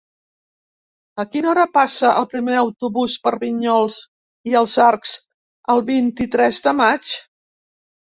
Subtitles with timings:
[1.23, 3.97] A quina hora passa el primer autobús per Vinyols
[4.53, 5.13] i els Arcs
[5.75, 7.13] el vint-i-tres de maig?